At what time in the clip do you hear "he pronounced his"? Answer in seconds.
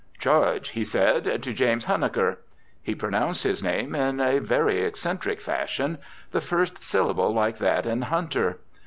2.81-3.61